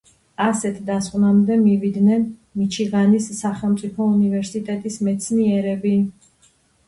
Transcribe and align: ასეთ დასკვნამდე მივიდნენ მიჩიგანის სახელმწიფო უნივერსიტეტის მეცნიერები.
ასეთ 0.43 0.77
დასკვნამდე 0.85 1.57
მივიდნენ 1.65 2.23
მიჩიგანის 2.61 3.27
სახელმწიფო 3.41 4.09
უნივერსიტეტის 4.15 4.99
მეცნიერები. 5.09 5.93